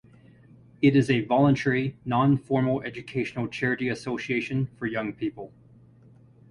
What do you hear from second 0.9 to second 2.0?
is a voluntary,